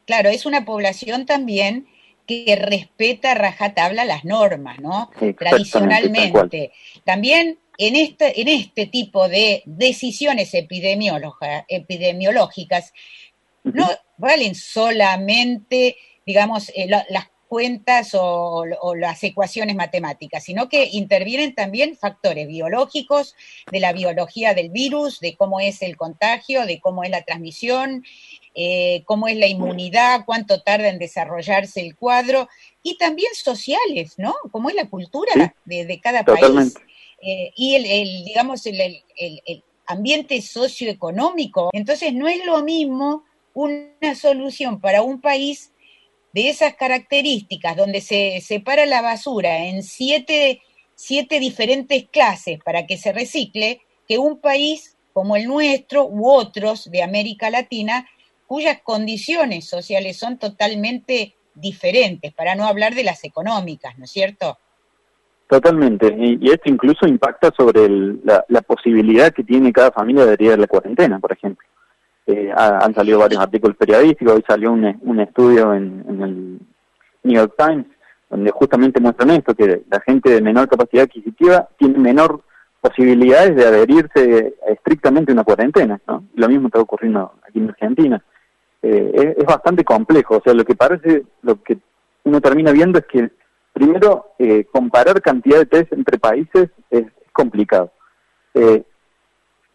claro, 0.05 0.29
es 0.29 0.45
una 0.45 0.65
población 0.65 1.25
también 1.25 1.87
que 2.27 2.55
respeta 2.61 3.33
rajatabla 3.33 4.05
las 4.05 4.25
normas, 4.25 4.79
¿no? 4.79 5.09
Tradicionalmente. 5.37 6.71
También 7.03 7.57
en 7.77 7.95
este, 7.95 8.41
en 8.41 8.47
este 8.47 8.87
tipo 8.87 9.27
de 9.27 9.61
decisiones 9.65 10.53
epidemiológicas 10.53 12.93
no 13.63 13.89
valen 14.17 14.55
solamente, 14.55 15.97
digamos, 16.25 16.69
eh, 16.75 16.87
las 16.87 17.27
cuentas 17.53 18.09
o, 18.13 18.65
las 18.95 19.23
ecuaciones 19.23 19.75
matemáticas, 19.75 20.43
sino 20.43 20.69
que 20.69 20.89
intervienen 20.91 21.53
también 21.53 21.95
factores 21.95 22.47
biológicos, 22.47 23.35
de 23.71 23.79
la 23.79 23.93
biología 23.93 24.55
del 24.55 24.71
virus, 24.71 25.19
de 25.19 25.35
cómo 25.35 25.59
es 25.59 25.83
el 25.83 25.95
contagio, 25.95 26.65
de 26.65 26.79
cómo 26.79 27.03
es 27.03 27.11
la 27.11 27.21
transmisión, 27.21 28.03
eh, 28.55 29.03
cómo 29.05 29.27
es 29.27 29.37
la 29.37 29.45
inmunidad, 29.45 30.25
cuánto 30.25 30.63
tarda 30.63 30.89
en 30.89 30.97
desarrollarse 30.97 31.81
el 31.81 31.95
cuadro, 31.95 32.49
y 32.81 32.97
también 32.97 33.29
sociales, 33.35 34.15
¿no? 34.17 34.33
Cómo 34.51 34.69
es 34.69 34.75
la 34.75 34.89
cultura 34.89 35.55
de, 35.65 35.99
cada 36.01 36.23
país. 36.23 36.73
Eh, 37.25 37.51
y 37.55 37.75
el, 37.75 38.25
digamos, 38.25 38.65
el, 38.65 38.79
el 38.81 39.63
ambiente 39.85 40.41
socioeconómico. 40.41 41.69
Entonces, 41.73 42.13
no 42.13 42.27
es 42.27 42.45
lo 42.45 42.63
mismo 42.63 43.23
una 43.53 44.15
solución 44.15 44.81
para 44.81 45.01
un 45.01 45.21
país 45.21 45.71
de 46.33 46.49
esas 46.49 46.73
características, 46.75 47.77
donde 47.77 48.01
se 48.01 48.41
separa 48.41 48.85
la 48.85 49.01
basura 49.01 49.65
en 49.65 49.83
siete, 49.83 50.61
siete 50.95 51.39
diferentes 51.39 52.05
clases 52.09 52.59
para 52.65 52.87
que 52.87 52.97
se 52.97 53.13
recicle, 53.13 53.81
que 54.07 54.17
un 54.17 54.39
país 54.39 54.97
como 55.13 55.35
el 55.35 55.45
nuestro 55.45 56.07
u 56.07 56.27
otros 56.27 56.89
de 56.89 57.03
América 57.03 57.51
Latina, 57.51 58.09
cuyas 58.47 58.81
condiciones 58.81 59.67
sociales 59.67 60.17
son 60.17 60.39
totalmente 60.39 61.35
diferentes, 61.53 62.33
para 62.33 62.55
no 62.55 62.65
hablar 62.65 62.95
de 62.95 63.03
las 63.03 63.23
económicas, 63.23 63.95
¿no 63.99 64.05
es 64.05 64.11
cierto? 64.11 64.57
Totalmente, 65.47 66.15
y, 66.17 66.49
esto 66.49 66.69
incluso 66.69 67.05
impacta 67.07 67.51
sobre 67.55 67.87
la, 67.89 68.43
la, 68.47 68.61
posibilidad 68.61 69.31
que 69.31 69.43
tiene 69.43 69.71
cada 69.71 69.91
familia 69.91 70.23
de 70.23 70.29
adherir 70.29 70.53
a 70.53 70.57
la 70.57 70.67
cuarentena, 70.67 71.19
por 71.19 71.31
ejemplo. 71.31 71.67
Eh, 72.25 72.51
han 72.55 72.93
salido 72.93 73.19
varios 73.19 73.41
artículos 73.41 73.75
periodísticos, 73.75 74.35
hoy 74.35 74.43
salió 74.47 74.71
un, 74.71 74.97
un 75.01 75.19
estudio 75.19 75.73
en, 75.73 76.05
el 76.07 76.59
New 77.23 77.35
York 77.35 77.53
Times 77.57 77.85
donde 78.29 78.49
justamente 78.51 78.99
muestran 78.99 79.31
esto, 79.31 79.53
que 79.53 79.83
la 79.91 79.99
gente 79.99 80.31
de 80.31 80.41
menor 80.41 80.67
capacidad 80.67 81.03
adquisitiva 81.03 81.67
tiene 81.77 81.99
menor 81.99 82.41
posibilidades 82.81 83.55
de 83.55 83.65
adherirse 83.65 84.55
estrictamente 84.67 85.31
a 85.31 85.35
una 85.35 85.43
cuarentena, 85.43 86.01
¿no? 86.07 86.23
Lo 86.35 86.49
mismo 86.49 86.67
está 86.67 86.79
ocurriendo 86.79 87.33
aquí 87.47 87.59
en 87.59 87.69
Argentina. 87.69 88.23
Eh, 88.81 89.35
es, 89.37 89.45
bastante 89.45 89.83
complejo, 89.83 90.37
o 90.37 90.41
sea, 90.43 90.53
lo 90.53 90.65
que 90.65 90.75
parece, 90.75 91.23
lo 91.43 91.61
que 91.61 91.77
uno 92.23 92.41
termina 92.41 92.71
viendo 92.71 92.99
es 92.99 93.05
que 93.05 93.29
primero 93.73 94.33
eh, 94.37 94.65
comparar 94.71 95.21
cantidad 95.21 95.57
de 95.57 95.65
test 95.65 95.91
entre 95.91 96.19
países 96.19 96.69
es, 96.89 97.05
complicado. 97.33 97.91
Eh, 98.53 98.83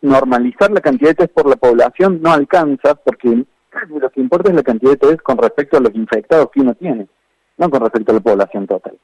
normalizar 0.00 0.70
la 0.70 0.80
cantidad 0.80 1.10
de 1.10 1.16
test 1.16 1.32
por 1.32 1.48
la 1.48 1.56
población 1.56 2.22
no 2.22 2.32
alcanza 2.32 2.94
porque 2.94 3.44
lo 3.88 4.10
que 4.10 4.20
importa 4.20 4.50
es 4.50 4.54
la 4.54 4.62
cantidad 4.62 4.92
de 4.92 4.96
test 4.96 5.20
con 5.22 5.36
respecto 5.38 5.76
a 5.76 5.80
los 5.80 5.94
infectados 5.94 6.50
que 6.52 6.60
uno 6.60 6.74
tiene, 6.74 7.08
no 7.56 7.68
con 7.68 7.80
respecto 7.82 8.12
a 8.12 8.14
la 8.14 8.20
población 8.20 8.66
total. 8.66 8.96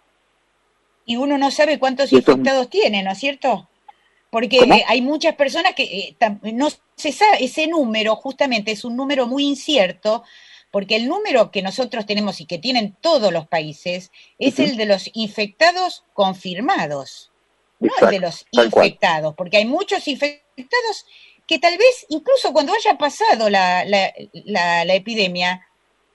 Y 1.04 1.16
uno 1.16 1.36
no 1.36 1.50
sabe 1.50 1.78
cuántos 1.78 2.12
infectados 2.12 2.70
tiene, 2.70 3.02
¿no 3.02 3.10
es 3.10 3.18
cierto? 3.18 3.68
Porque 4.30 4.58
hay 4.88 5.02
muchas 5.02 5.34
personas 5.34 5.74
que 5.74 5.84
eh, 5.84 6.16
no 6.54 6.68
se 6.94 7.12
sabe, 7.12 7.44
ese 7.44 7.66
número 7.66 8.16
justamente 8.16 8.72
es 8.72 8.84
un 8.84 8.96
número 8.96 9.26
muy 9.26 9.44
incierto, 9.44 10.24
porque 10.75 10.97
el 10.97 11.07
número 11.07 11.52
que 11.52 11.62
nosotros 11.62 12.04
tenemos 12.04 12.40
y 12.40 12.47
que 12.47 12.59
tienen 12.59 12.97
todos 13.00 13.33
los 13.33 13.47
países 13.47 14.11
es 14.40 14.59
el 14.59 14.76
de 14.76 14.87
los 14.87 15.09
infectados 15.12 16.02
confirmados 16.14 17.31
no 17.78 17.93
el 18.00 18.11
de 18.11 18.19
los 18.19 18.45
infectados, 18.50 19.37
porque 19.37 19.59
hay 19.59 19.66
muchos 19.66 20.09
infectados 20.09 21.07
que 21.47 21.61
tal 21.61 21.78
vez 21.78 22.07
incluso 22.09 22.52
cuando 22.52 22.73
haya 22.73 22.99
pasado 22.99 23.49
la, 23.49 23.85
la, 23.85 24.95
epidemia, 24.97 25.64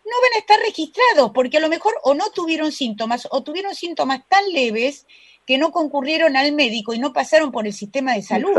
no 0.03 0.11
van 0.21 0.33
a 0.35 0.39
estar 0.39 0.59
registrados, 0.59 1.31
porque 1.33 1.55
a 1.55 1.61
lo 1.61 1.69
mejor 1.69 1.93
o 2.03 2.13
no 2.13 2.29
tuvieron 2.31 2.73
síntomas 2.73 3.29
o 3.31 3.41
tuvieron 3.43 3.75
síntomas 3.75 4.27
tan 4.27 4.43
leves 4.51 5.07
que 5.45 5.57
no 5.57 5.71
concurrieron 5.71 6.35
al 6.35 6.51
médico 6.51 6.93
y 6.93 6.99
no 6.99 7.13
pasaron 7.13 7.53
por 7.53 7.65
el 7.65 7.73
sistema 7.73 8.13
de 8.13 8.23
salud. 8.23 8.57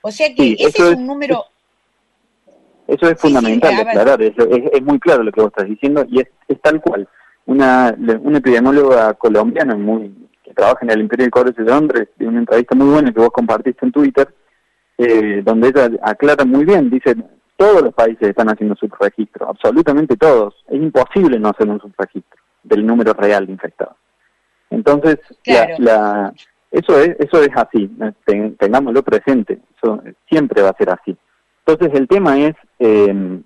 O 0.00 0.10
sea 0.10 0.34
que 0.34 0.56
ese 0.58 0.68
es 0.68 0.96
un 0.96 1.06
número... 1.06 1.44
Eso 2.86 3.08
es 3.08 3.20
fundamental 3.20 3.74
aclarar, 3.74 4.20
es, 4.20 4.34
es, 4.36 4.82
muy 4.82 4.98
claro 4.98 5.22
lo 5.22 5.32
que 5.32 5.40
vos 5.40 5.50
estás 5.50 5.68
diciendo 5.68 6.04
y 6.08 6.20
es, 6.20 6.28
es 6.48 6.60
tal 6.60 6.80
cual. 6.80 7.08
Una, 7.46 7.94
una 8.22 8.38
epidemióloga 8.38 9.14
colombiana 9.14 9.74
muy 9.74 10.12
trabaja 10.54 10.78
en 10.82 10.90
el 10.90 11.00
Imperial 11.00 11.30
College 11.30 11.62
de 11.62 11.70
Londres, 11.70 12.08
de 12.16 12.26
una 12.26 12.38
entrevista 12.38 12.74
muy 12.74 12.88
buena 12.88 13.12
que 13.12 13.20
vos 13.20 13.30
compartiste 13.30 13.84
en 13.84 13.92
Twitter, 13.92 14.28
eh, 14.96 15.42
donde 15.44 15.68
ella 15.68 15.90
aclara 16.02 16.44
muy 16.44 16.64
bien, 16.64 16.88
dice, 16.88 17.16
todos 17.56 17.82
los 17.82 17.94
países 17.94 18.28
están 18.28 18.48
haciendo 18.48 18.74
subregistro, 18.76 19.48
absolutamente 19.48 20.16
todos. 20.16 20.54
Es 20.68 20.76
imposible 20.80 21.38
no 21.38 21.50
hacer 21.50 21.68
un 21.68 21.80
subregistro 21.80 22.40
del 22.62 22.86
número 22.86 23.12
real 23.12 23.46
de 23.46 23.52
infectados. 23.52 23.96
Entonces, 24.70 25.18
la, 25.78 26.32
eso 26.70 26.98
es 26.98 27.16
eso 27.20 27.42
es 27.42 27.50
así, 27.54 27.90
tengámoslo 28.58 29.02
presente, 29.02 29.60
eso 29.76 30.02
siempre 30.28 30.62
va 30.62 30.70
a 30.70 30.76
ser 30.76 30.90
así. 30.90 31.16
Entonces, 31.66 31.98
el 31.98 32.08
tema 32.08 32.38
es 32.38 32.54
em, 32.78 33.42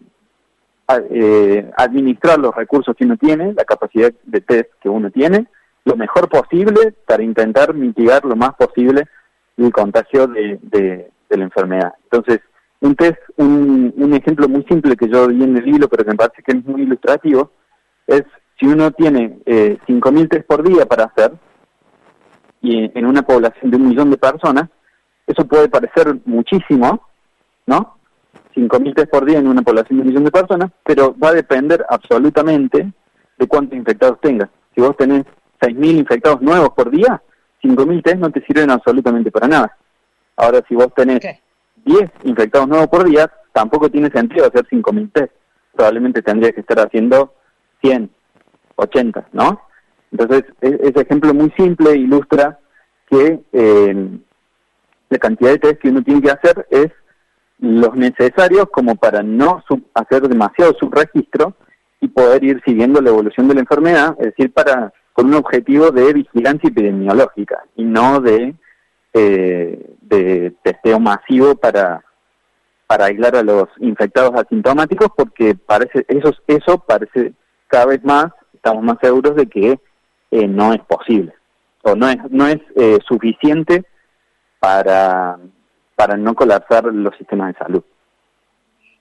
eh, 1.11 1.71
administrar 1.77 2.39
los 2.39 2.55
recursos 2.55 2.97
que 2.97 3.05
uno 3.05 3.17
tiene, 3.17 3.53
la 3.53 3.65
capacidad 3.65 4.13
de 4.25 4.41
test 4.41 4.71
que 4.81 4.89
uno 4.89 5.11
tiene, 5.11 5.47
lo 5.85 5.97
mejor 5.97 6.29
posible 6.29 6.95
para 7.07 7.23
intentar 7.23 7.75
mitigar 7.75 8.25
lo 8.25 8.37
más 8.37 8.55
posible 8.55 9.05
el 9.57 9.73
contagio 9.73 10.27
de, 10.27 10.59
de, 10.63 11.11
la 11.31 11.45
enfermedad. 11.45 11.95
Entonces, 12.05 12.41
un 12.81 12.95
test, 12.95 13.19
un, 13.37 13.93
un, 13.97 14.15
ejemplo 14.15 14.49
muy 14.49 14.65
simple 14.65 14.97
que 14.97 15.09
yo 15.09 15.29
vi 15.29 15.43
en 15.43 15.57
el 15.57 15.65
libro, 15.65 15.89
pero 15.89 16.05
que 16.05 16.11
me 16.11 16.17
parece 16.17 16.43
que 16.43 16.57
es 16.57 16.65
muy 16.65 16.83
ilustrativo, 16.83 17.51
es 18.07 18.23
si 18.59 18.67
uno 18.67 18.91
tiene 18.93 19.39
eh, 19.47 19.79
5.000 19.87 20.29
test 20.29 20.47
por 20.47 20.67
día 20.67 20.87
para 20.87 21.05
hacer, 21.05 21.33
y 22.61 22.91
en 22.99 23.07
una 23.07 23.23
población 23.23 23.71
de 23.71 23.77
un 23.77 23.89
millón 23.89 24.11
de 24.11 24.17
personas, 24.17 24.69
eso 25.27 25.47
puede 25.47 25.69
parecer 25.69 26.17
muchísimo, 26.25 27.07
¿no? 27.67 27.98
5.000 28.55 28.95
test 28.95 29.11
por 29.11 29.25
día 29.25 29.39
en 29.39 29.47
una 29.47 29.63
población 29.63 29.99
de 29.99 30.03
un 30.03 30.09
millón 30.09 30.25
de 30.25 30.31
personas, 30.31 30.71
pero 30.85 31.15
va 31.23 31.29
a 31.29 31.35
depender 31.35 31.85
absolutamente 31.89 32.93
de 33.39 33.47
cuántos 33.47 33.79
infectados 33.79 34.21
tengas. 34.21 34.51
Si 34.75 34.81
vos 34.81 34.97
tenés 34.97 35.25
6.000 35.61 35.99
infectados 35.99 36.41
nuevos 36.41 36.71
por 36.71 36.91
día, 36.91 37.23
5.000 37.63 38.03
test 38.03 38.17
no 38.17 38.31
te 38.31 38.45
sirven 38.45 38.71
absolutamente 38.71 39.31
para 39.31 39.49
nada. 39.49 39.77
Ahora, 40.37 40.63
si 40.69 40.75
vos 40.75 40.93
tenés 40.95 41.21
10 41.85 42.11
infectados 42.25 42.69
nuevos 42.69 42.89
por 42.89 43.05
día, 43.05 43.31
tampoco 43.53 43.91
tiene 43.91 44.11
sentido 44.11 44.47
hacer 44.47 44.67
5.000 44.67 45.13
test. 45.13 45.33
Probablemente 45.75 46.23
tendría 46.23 46.53
que 46.53 46.61
estar 46.61 46.79
haciendo 46.79 47.35
100, 47.83 48.11
80, 48.77 49.29
¿no? 49.33 49.61
Entonces, 50.13 50.45
e-, 50.61 50.79
ese 50.83 51.01
ejemplo 51.01 51.35
muy 51.35 51.53
simple 51.57 51.97
ilustra 51.97 52.59
que 53.11 53.41
eh, 53.53 54.19
la 55.09 55.19
cantidad 55.19 55.51
de 55.51 55.59
test 55.59 55.81
que 55.81 55.89
uno 55.89 56.03
tiene 56.03 56.23
que 56.23 56.31
hacer 56.31 56.67
es 56.71 56.91
los 57.59 57.95
necesarios 57.97 58.67
como 58.71 58.97
para 58.97 59.23
no 59.23 59.63
hacer 59.95 60.29
demasiado 60.29 60.75
subregistro 60.79 61.55
y 62.01 62.09
poder 62.09 62.45
ir 62.45 62.63
siguiendo 62.65 63.01
la 63.01 63.11
evolución 63.11 63.49
de 63.49 63.55
la 63.55 63.61
enfermedad, 63.61 64.17
es 64.19 64.27
decir, 64.27 64.53
para 64.53 64.93
con 65.13 65.27
un 65.27 65.35
objetivo 65.35 65.91
de 65.91 66.13
vigilancia 66.13 66.69
epidemiológica 66.69 67.65
y 67.75 67.83
no 67.83 68.21
de, 68.21 68.55
eh, 69.13 69.97
de 70.03 70.55
testeo 70.63 71.01
masivo 71.01 71.57
para, 71.57 72.05
para 72.87 73.07
aislar 73.07 73.35
a 73.35 73.43
los 73.43 73.69
infectados 73.81 74.33
asintomáticos 74.37 75.09
porque 75.17 75.57
parece 75.57 76.05
eso, 76.07 76.33
eso 76.47 76.79
parece 76.79 77.33
cada 77.67 77.87
vez 77.87 78.05
más, 78.05 78.27
estamos 78.55 78.85
más 78.85 78.99
seguros 79.03 79.35
de 79.35 79.49
que 79.49 79.81
eh, 80.31 80.47
no 80.47 80.73
es 80.73 80.81
posible 80.83 81.35
o 81.83 81.97
no 81.97 82.09
es, 82.09 82.19
no 82.31 82.47
es 82.47 82.59
eh, 82.77 82.99
suficiente 83.09 83.85
para, 84.61 85.39
para 85.99 86.17
no 86.17 86.37
colapsar 86.37 86.85
los 86.85 87.17
sistemas 87.17 87.53
de 87.53 87.59
salud. 87.59 87.83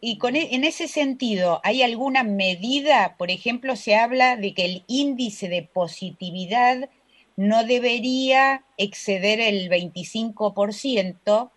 Y 0.01 0.17
con, 0.17 0.35
e, 0.35 0.55
en 0.55 0.63
ese 0.63 0.87
sentido, 0.87 1.61
¿hay 1.63 1.83
alguna 1.83 2.23
medida? 2.23 3.13
Por 3.19 3.29
ejemplo, 3.29 3.75
se 3.75 3.95
habla 3.95 4.35
de 4.35 4.55
que 4.55 4.65
el 4.65 4.83
índice 4.87 5.47
de 5.47 5.61
positividad 5.61 6.89
no 7.35 7.63
debería 7.65 8.63
exceder 8.77 9.39
el 9.39 9.69
25%, 9.69 11.51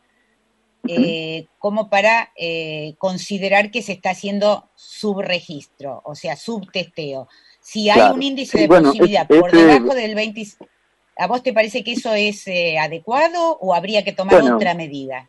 eh, 0.87 1.47
como 1.59 1.89
para 1.89 2.33
eh, 2.37 2.97
considerar 2.99 3.71
que 3.71 3.81
se 3.81 3.93
está 3.93 4.11
haciendo 4.11 4.69
subregistro, 4.75 6.03
o 6.05 6.15
sea, 6.15 6.37
subtesteo. 6.37 7.29
Si 7.61 7.89
hay 7.89 8.13
un 8.13 8.23
índice 8.23 8.59
de 8.59 8.69
positividad 8.69 9.27
por 9.27 9.51
debajo 9.51 9.95
del 9.95 10.15
25%, 10.15 10.69
¿a 11.17 11.27
vos 11.27 11.43
te 11.43 11.53
parece 11.53 11.85
que 11.85 11.93
eso 11.93 12.15
es 12.15 12.47
eh, 12.47 12.79
adecuado 12.79 13.59
o 13.61 13.75
habría 13.75 14.05
que 14.05 14.13
tomar 14.13 14.43
otra 14.43 14.75
medida? 14.75 15.29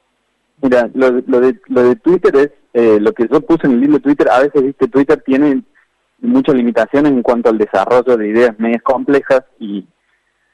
Mira, 0.61 0.89
lo, 0.93 1.11
lo, 1.11 1.39
de, 1.39 1.59
lo 1.67 1.83
de 1.83 1.95
Twitter 1.95 2.35
es, 2.35 2.49
eh, 2.73 2.99
lo 2.99 3.13
que 3.13 3.27
yo 3.27 3.41
puse 3.41 3.67
en 3.67 3.73
el 3.73 3.81
libro 3.81 3.97
de 3.97 4.03
Twitter, 4.03 4.29
a 4.29 4.39
veces, 4.39 4.63
viste, 4.63 4.87
Twitter 4.87 5.21
tiene 5.25 5.63
muchas 6.19 6.55
limitaciones 6.55 7.11
en 7.11 7.23
cuanto 7.23 7.49
al 7.49 7.57
desarrollo 7.57 8.15
de 8.15 8.27
ideas 8.27 8.59
medias 8.59 8.81
complejas 8.83 9.43
y 9.59 9.85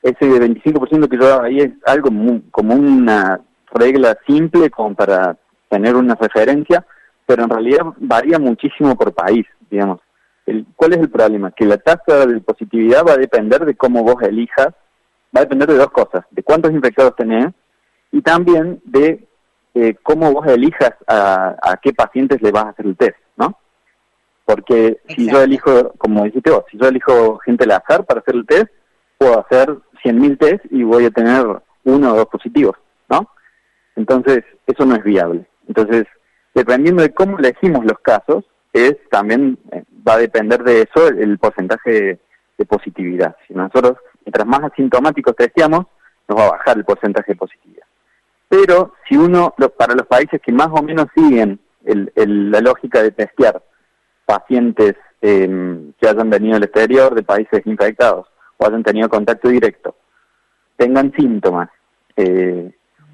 ese 0.01 0.25
25% 0.25 1.09
que 1.09 1.17
yo 1.17 1.27
daba 1.27 1.45
ahí 1.45 1.59
es 1.59 1.71
algo 1.85 2.09
como 2.51 2.73
una 2.73 3.41
regla 3.73 4.17
simple 4.25 4.69
como 4.69 4.95
para 4.95 5.37
tener 5.69 5.95
una 5.95 6.15
referencia, 6.15 6.85
pero 7.25 7.43
en 7.43 7.49
realidad 7.49 7.81
varía 7.97 8.39
muchísimo 8.39 8.95
por 8.95 9.13
país, 9.13 9.45
digamos. 9.69 9.99
El, 10.45 10.65
¿Cuál 10.75 10.93
es 10.93 10.99
el 10.99 11.09
problema? 11.09 11.51
Que 11.51 11.65
la 11.65 11.77
tasa 11.77 12.25
de 12.25 12.39
positividad 12.39 13.05
va 13.05 13.13
a 13.13 13.17
depender 13.17 13.65
de 13.65 13.75
cómo 13.75 14.03
vos 14.03 14.21
elijas, 14.23 14.69
va 15.35 15.41
a 15.41 15.45
depender 15.45 15.67
de 15.67 15.77
dos 15.77 15.91
cosas, 15.91 16.25
de 16.31 16.43
cuántos 16.43 16.71
infectados 16.71 17.15
tenés 17.15 17.47
y 18.11 18.21
también 18.21 18.81
de 18.85 19.27
eh, 19.73 19.95
cómo 20.01 20.31
vos 20.31 20.47
elijas 20.47 20.93
a, 21.07 21.55
a, 21.61 21.77
qué 21.77 21.93
pacientes 21.93 22.41
le 22.41 22.51
vas 22.51 22.65
a 22.65 22.69
hacer 22.69 22.85
el 22.85 22.97
test, 22.97 23.17
¿no? 23.35 23.57
Porque 24.45 25.01
si 25.09 25.29
yo 25.29 25.41
elijo, 25.41 25.93
como 25.97 26.23
dijiste 26.23 26.51
vos, 26.51 26.63
si 26.71 26.77
yo 26.77 26.87
elijo 26.87 27.37
gente 27.39 27.65
al 27.65 27.71
azar 27.71 28.05
para 28.05 28.21
hacer 28.21 28.35
el 28.35 28.45
test, 28.45 28.71
puedo 29.17 29.39
hacer 29.39 29.69
100.000 30.03 30.37
test 30.39 30.65
y 30.71 30.83
voy 30.83 31.05
a 31.05 31.11
tener 31.11 31.45
uno 31.83 32.13
o 32.13 32.17
dos 32.17 32.27
positivos, 32.27 32.75
¿no? 33.09 33.29
Entonces, 33.95 34.43
eso 34.65 34.85
no 34.85 34.95
es 34.95 35.03
viable. 35.03 35.45
Entonces, 35.67 36.05
dependiendo 36.53 37.01
de 37.01 37.13
cómo 37.13 37.39
elegimos 37.39 37.85
los 37.85 37.99
casos, 37.99 38.45
es 38.73 38.95
también 39.09 39.57
eh, 39.71 39.83
va 40.07 40.13
a 40.13 40.19
depender 40.19 40.63
de 40.63 40.83
eso 40.83 41.07
el, 41.07 41.37
porcentaje 41.39 42.19
de, 42.57 42.65
positividad. 42.65 43.35
Si 43.47 43.53
nosotros, 43.53 43.97
mientras 44.27 44.45
más 44.45 44.61
asintomáticos 44.69 45.37
testeamos, 45.37 45.85
nos 46.27 46.37
va 46.37 46.47
a 46.47 46.51
bajar 46.51 46.77
el 46.77 46.83
porcentaje 46.83 47.31
de 47.31 47.37
positividad. 47.37 47.85
Pero 48.49 48.93
si 49.07 49.15
uno, 49.15 49.55
para 49.77 49.95
los 49.95 50.05
países 50.05 50.41
que 50.41 50.51
más 50.51 50.67
o 50.71 50.83
menos 50.83 51.07
siguen 51.15 51.59
la 51.85 52.59
lógica 52.59 53.01
de 53.01 53.11
testear 53.11 53.63
pacientes 54.25 54.95
em, 55.21 55.93
que 55.93 56.09
hayan 56.09 56.29
venido 56.29 56.55
del 56.55 56.65
exterior, 56.65 57.15
de 57.15 57.23
países 57.23 57.65
infectados, 57.65 58.27
o 58.57 58.67
hayan 58.67 58.83
tenido 58.83 59.07
contacto 59.07 59.47
directo, 59.47 59.95
tengan 60.75 61.13
síntomas, 61.13 61.69
eh, 62.17 62.69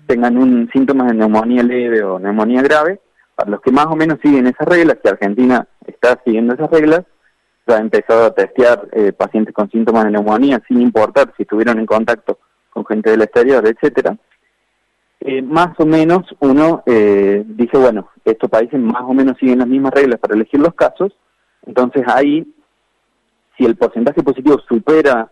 tengan 0.07 0.35
un 0.37 0.67
síntomas 0.73 1.09
de 1.09 1.13
neumonía 1.13 1.61
leve 1.61 2.03
o 2.03 2.17
neumonía 2.17 2.63
grave, 2.63 2.99
para 3.35 3.51
los 3.51 3.61
que 3.61 3.71
más 3.71 3.85
o 3.85 3.95
menos 3.95 4.17
siguen 4.23 4.47
esas 4.47 4.67
reglas, 4.67 4.97
que 5.03 5.09
Argentina 5.09 5.67
está 5.85 6.19
siguiendo 6.25 6.55
esas 6.55 6.71
reglas, 6.71 7.03
ya 7.65 7.77
ha 7.77 7.79
empezado 7.79 8.25
a 8.25 8.33
testear 8.33 8.87
eh, 8.91 9.13
pacientes 9.13 9.53
con 9.53 9.69
síntomas 9.69 10.05
de 10.05 10.11
neumonía 10.11 10.61
sin 10.67 10.81
importar 10.81 11.33
si 11.35 11.43
estuvieron 11.43 11.79
en 11.79 11.85
contacto 11.85 12.39
con 12.69 12.85
gente 12.85 13.11
del 13.11 13.21
exterior, 13.21 13.65
etcétera. 13.67 14.17
Eh, 15.19 15.41
más 15.41 15.79
o 15.79 15.85
menos 15.85 16.23
uno 16.39 16.83
eh, 16.85 17.43
dice, 17.45 17.77
bueno, 17.77 18.09
estos 18.25 18.49
países 18.49 18.79
más 18.79 19.03
o 19.03 19.13
menos 19.13 19.37
siguen 19.37 19.59
las 19.59 19.67
mismas 19.67 19.93
reglas 19.93 20.19
para 20.19 20.35
elegir 20.35 20.59
los 20.59 20.73
casos, 20.73 21.15
entonces 21.65 22.03
ahí, 22.07 22.45
si 23.57 23.65
el 23.65 23.77
porcentaje 23.77 24.21
positivo 24.21 24.59
supera, 24.67 25.31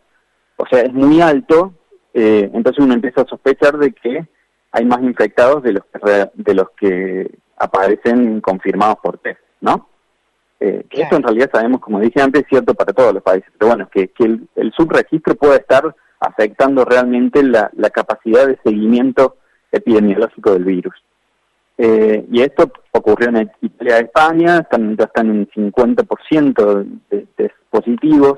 o 0.55 0.65
sea, 0.67 0.81
es 0.81 0.93
muy 0.93 1.19
alto, 1.19 1.73
entonces 2.13 2.83
uno 2.83 2.93
empieza 2.93 3.21
a 3.21 3.27
sospechar 3.27 3.77
de 3.77 3.91
que 3.93 4.27
hay 4.71 4.85
más 4.85 5.01
infectados 5.01 5.63
de 5.63 5.73
los 5.73 5.83
que, 5.85 6.29
de 6.35 6.53
los 6.53 6.69
que 6.71 7.31
aparecen 7.57 8.39
confirmados 8.41 8.97
por 9.01 9.17
test, 9.17 9.39
¿no? 9.59 9.90
Eh, 10.63 10.86
que 10.91 11.01
Esto 11.01 11.15
en 11.15 11.24
realidad 11.24 11.50
sabemos, 11.51 11.82
como 11.82 12.00
dije 12.00 12.22
antes, 12.22 12.44
es 12.44 12.48
cierto 12.48 12.75
para 12.75 12.94
todos 12.94 13.15
los 13.15 13.24
países, 13.24 13.50
pero 13.58 13.70
bueno, 13.70 13.89
que, 13.91 14.10
que 14.10 14.25
el, 14.25 14.72
subregistro 14.77 15.34
puede 15.34 15.56
estar 15.56 15.96
afectando 16.20 16.86
realmente 16.86 17.41
la, 17.41 17.72
capacidad 17.91 18.46
de 18.46 18.60
seguimiento 18.63 19.38
epidemiológico 19.72 20.51
del 20.53 20.65
virus. 20.65 20.94
Eh, 21.80 22.27
y 22.32 22.41
esto 22.41 22.72
ocurrió 22.91 23.30
en 23.30 23.51
Italia 23.62 24.01
y 24.01 24.03
España, 24.03 24.60
están, 24.60 24.96
ya 24.96 25.06
están 25.06 25.32
en 25.32 25.50
50% 25.50 26.86
de, 27.10 27.25
de 27.38 27.51
positivos. 27.72 28.38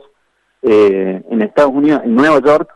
Eh, 0.61 1.21
en 1.29 1.41
Estados 1.41 1.73
Unidos, 1.73 2.03
en 2.05 2.15
Nueva 2.15 2.39
York, 2.39 2.73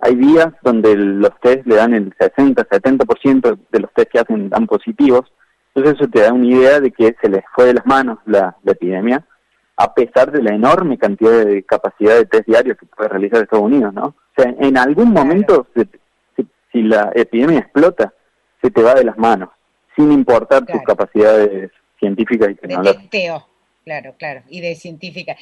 hay 0.00 0.14
días 0.14 0.48
donde 0.62 0.94
los 0.94 1.32
test 1.40 1.66
le 1.66 1.76
dan 1.76 1.94
el 1.94 2.14
60-70% 2.16 3.58
de 3.72 3.80
los 3.80 3.90
test 3.94 4.10
que 4.10 4.18
hacen 4.18 4.50
dan 4.50 4.66
positivos. 4.66 5.32
Entonces 5.74 6.00
eso 6.00 6.10
te 6.10 6.20
da 6.20 6.32
una 6.32 6.46
idea 6.46 6.80
de 6.80 6.90
que 6.90 7.16
se 7.20 7.28
les 7.28 7.42
fue 7.54 7.66
de 7.66 7.74
las 7.74 7.86
manos 7.86 8.18
la, 8.26 8.56
epidemia, 8.64 9.26
a 9.76 9.92
pesar 9.92 10.30
de 10.30 10.42
la 10.42 10.54
enorme 10.54 10.98
cantidad 10.98 11.44
de 11.44 11.64
capacidad 11.64 12.16
de 12.16 12.26
test 12.26 12.46
diarios 12.46 12.78
que 12.78 12.86
puede 12.86 13.08
realizar 13.08 13.42
Estados 13.42 13.64
Unidos, 13.64 13.92
¿no? 13.92 14.04
O 14.06 14.42
sea, 14.42 14.54
en 14.58 14.78
algún 14.78 15.12
momento, 15.12 15.66
si 16.72 16.82
la 16.82 17.10
epidemia 17.14 17.60
explota, 17.60 18.12
se 18.62 18.70
te 18.70 18.82
va 18.82 18.94
de 18.94 19.04
las 19.04 19.18
manos, 19.18 19.50
sin 19.96 20.12
importar 20.12 20.64
tus 20.64 20.82
capacidades 20.82 21.70
científicas 21.98 22.50
y 22.50 22.54
tecnológicas. 22.54 23.44
Claro, 23.84 24.14
claro, 24.18 24.42
y 24.48 24.62
de 24.62 24.76
científica. 24.76 25.36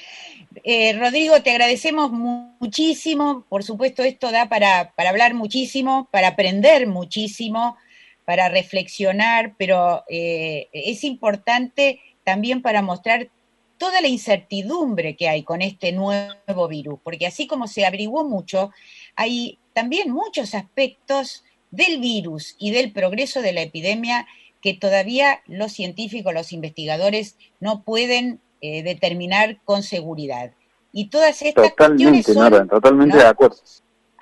Eh, 0.65 0.99
Rodrigo, 0.99 1.41
te 1.43 1.53
agradecemos 1.53 2.11
muchísimo, 2.11 3.45
por 3.49 3.63
supuesto 3.63 4.03
esto 4.03 4.33
da 4.33 4.49
para, 4.49 4.91
para 4.97 5.11
hablar 5.11 5.33
muchísimo, 5.35 6.09
para 6.11 6.29
aprender 6.29 6.89
muchísimo, 6.89 7.77
para 8.33 8.49
reflexionar, 8.49 9.57
pero 9.59 10.05
eh, 10.09 10.71
es 10.73 11.05
importante 11.05 12.01
también 12.25 12.63
para 12.63 12.81
mostrar 12.81 13.29
toda 13.77 14.01
la 14.01 14.09
incertidumbre 14.09 15.17
que 15.17 15.29
hay 15.29 15.43
con 15.43 15.61
este 15.61 15.93
nuevo 15.93 16.67
virus, 16.67 16.99
porque 17.05 17.27
así 17.27 17.47
como 17.47 17.67
se 17.69 17.85
averiguó 17.85 18.25
mucho, 18.25 18.71
hay 19.17 19.59
también 19.75 20.11
muchos 20.11 20.55
aspectos 20.55 21.45
del 21.71 22.01
virus 22.01 22.57
y 22.59 22.71
del 22.71 22.91
progreso 22.93 23.43
de 23.43 23.53
la 23.53 23.61
epidemia 23.61 24.27
que 24.63 24.73
todavía 24.73 25.43
los 25.47 25.73
científicos, 25.73 26.33
los 26.33 26.55
investigadores 26.55 27.37
no 27.61 27.83
pueden 27.83 28.41
eh, 28.63 28.83
determinar 28.83 29.59
con 29.67 29.83
seguridad. 29.83 30.53
Y 30.91 31.11
todas 31.11 31.43
estas 31.43 31.69
totalmente, 31.69 32.33
son, 32.33 32.67
totalmente 32.67 33.19
de 33.19 33.27
acuerdo. 33.27 33.59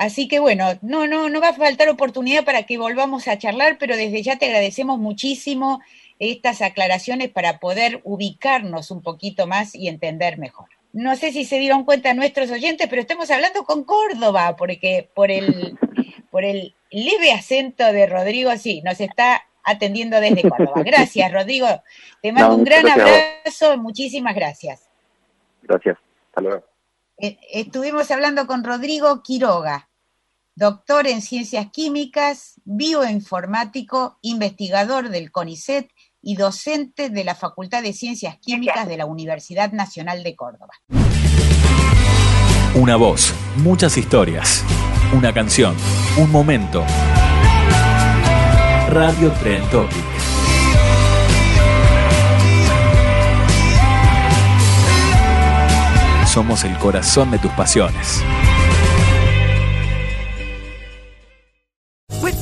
Así 0.00 0.28
que 0.28 0.38
bueno, 0.38 0.78
no, 0.80 1.06
no, 1.06 1.28
no 1.28 1.42
va 1.42 1.48
a 1.48 1.52
faltar 1.52 1.90
oportunidad 1.90 2.42
para 2.42 2.62
que 2.62 2.78
volvamos 2.78 3.28
a 3.28 3.36
charlar, 3.36 3.76
pero 3.78 3.98
desde 3.98 4.22
ya 4.22 4.38
te 4.38 4.46
agradecemos 4.46 4.98
muchísimo 4.98 5.82
estas 6.18 6.62
aclaraciones 6.62 7.28
para 7.28 7.58
poder 7.58 8.00
ubicarnos 8.04 8.90
un 8.90 9.02
poquito 9.02 9.46
más 9.46 9.74
y 9.74 9.88
entender 9.88 10.38
mejor. 10.38 10.70
No 10.94 11.16
sé 11.16 11.32
si 11.32 11.44
se 11.44 11.58
dieron 11.58 11.84
cuenta 11.84 12.14
nuestros 12.14 12.50
oyentes, 12.50 12.88
pero 12.88 13.02
estamos 13.02 13.30
hablando 13.30 13.64
con 13.64 13.84
Córdoba, 13.84 14.56
porque 14.56 15.10
por 15.14 15.30
el, 15.30 15.78
por 16.30 16.44
el 16.44 16.74
leve 16.90 17.32
acento 17.32 17.84
de 17.92 18.06
Rodrigo, 18.06 18.56
sí, 18.56 18.80
nos 18.80 19.02
está 19.02 19.42
atendiendo 19.64 20.18
desde 20.18 20.48
Córdoba. 20.48 20.82
Gracias, 20.82 21.30
Rodrigo. 21.34 21.66
Te 22.22 22.32
mando 22.32 22.54
un 22.54 22.64
gran 22.64 22.88
abrazo, 22.88 23.76
muchísimas 23.76 24.34
gracias. 24.34 24.88
Gracias, 25.62 25.98
hasta 26.28 26.40
luego. 26.40 26.64
Eh, 27.18 27.36
estuvimos 27.52 28.10
hablando 28.10 28.46
con 28.46 28.64
Rodrigo 28.64 29.22
Quiroga, 29.22 29.89
doctor 30.60 31.06
en 31.06 31.22
ciencias 31.22 31.68
químicas, 31.72 32.60
bioinformático, 32.64 34.18
investigador 34.20 35.08
del 35.08 35.32
CONICET 35.32 35.90
y 36.20 36.36
docente 36.36 37.08
de 37.08 37.24
la 37.24 37.34
Facultad 37.34 37.82
de 37.82 37.94
Ciencias 37.94 38.36
Químicas 38.36 38.86
de 38.86 38.98
la 38.98 39.06
Universidad 39.06 39.72
Nacional 39.72 40.22
de 40.22 40.36
Córdoba. 40.36 40.74
Una 42.74 42.96
voz, 42.96 43.32
muchas 43.56 43.96
historias, 43.96 44.62
una 45.16 45.32
canción, 45.32 45.74
un 46.18 46.30
momento 46.30 46.84
Radio 48.90 49.32
Tren 49.40 49.62
Topic. 49.70 50.04
Somos 56.26 56.64
el 56.64 56.76
corazón 56.76 57.30
de 57.30 57.38
tus 57.38 57.50
pasiones. 57.52 58.22